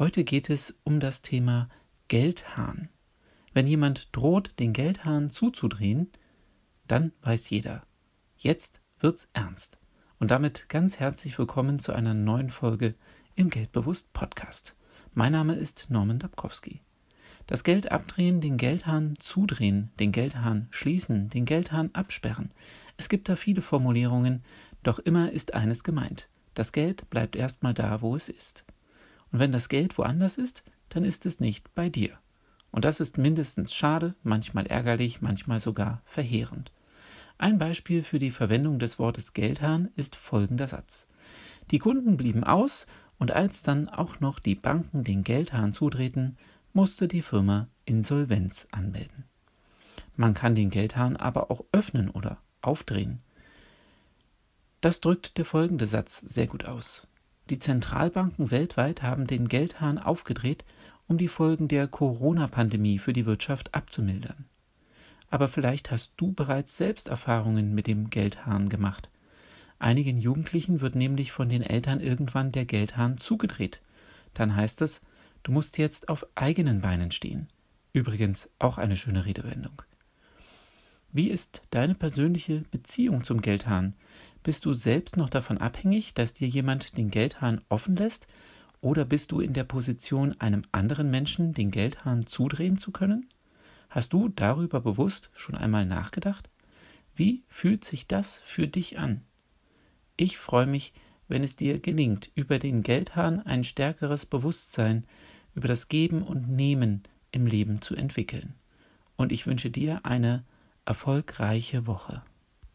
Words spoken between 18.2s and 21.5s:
den Geldhahn zudrehen, den Geldhahn schließen, den